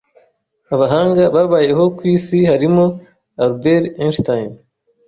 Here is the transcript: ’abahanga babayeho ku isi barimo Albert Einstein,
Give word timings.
’abahanga 0.73 1.21
babayeho 1.35 1.83
ku 1.95 2.01
isi 2.15 2.37
barimo 2.49 2.85
Albert 3.43 3.85
Einstein, 4.01 4.49